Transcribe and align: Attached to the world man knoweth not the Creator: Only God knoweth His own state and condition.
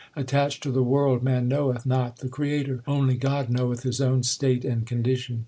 Attached 0.15 0.63
to 0.63 0.71
the 0.71 0.81
world 0.81 1.21
man 1.21 1.47
knoweth 1.47 1.85
not 1.85 2.17
the 2.17 2.27
Creator: 2.27 2.81
Only 2.87 3.13
God 3.13 3.51
knoweth 3.51 3.83
His 3.83 4.01
own 4.01 4.23
state 4.23 4.65
and 4.65 4.83
condition. 4.83 5.39